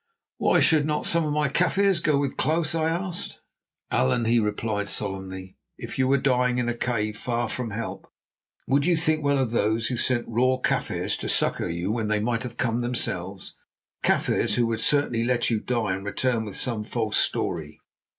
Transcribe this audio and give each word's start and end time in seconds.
"Why 0.37 0.61
should 0.61 0.87
not 0.87 1.05
some 1.05 1.25
of 1.25 1.31
my 1.33 1.47
Kaffirs 1.47 1.99
go 1.99 2.17
with 2.17 2.35
Klaus?" 2.35 2.73
I 2.73 2.89
asked. 2.89 3.39
"Allan," 3.91 4.25
he 4.25 4.39
replied 4.39 4.89
solemnly, 4.89 5.57
"if 5.77 5.99
you 5.99 6.07
were 6.07 6.17
dying 6.17 6.57
in 6.57 6.67
a 6.67 6.73
cave 6.73 7.15
far 7.19 7.47
from 7.47 7.69
help, 7.69 8.11
would 8.67 8.83
you 8.87 8.97
think 8.97 9.23
well 9.23 9.37
of 9.37 9.51
those 9.51 9.89
who 9.89 9.97
sent 9.97 10.25
raw 10.27 10.57
Kaffirs 10.57 11.15
to 11.17 11.29
succour 11.29 11.69
you 11.69 11.91
when 11.91 12.07
they 12.07 12.19
might 12.19 12.41
have 12.41 12.57
come 12.57 12.81
themselves, 12.81 13.55
Kaffirs 14.01 14.55
who 14.55 14.75
certainly 14.79 15.19
would 15.21 15.27
let 15.27 15.49
you 15.51 15.59
die 15.59 15.93
and 15.93 16.03
return 16.03 16.45
with 16.45 16.55
some 16.57 16.83
false 16.83 17.17
story?" 17.17 17.79